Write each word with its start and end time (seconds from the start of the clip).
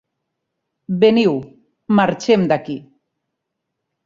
Veniu, 1.03 1.35
marxem 2.01 2.47
d'aquí! 2.53 2.79